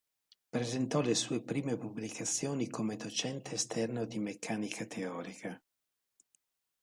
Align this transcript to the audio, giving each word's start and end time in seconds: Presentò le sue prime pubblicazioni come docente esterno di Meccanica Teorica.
Presentò 0.49 1.01
le 1.01 1.13
sue 1.13 1.41
prime 1.43 1.77
pubblicazioni 1.77 2.67
come 2.69 2.95
docente 2.95 3.53
esterno 3.53 4.03
di 4.05 4.17
Meccanica 4.17 4.83
Teorica. 4.87 5.61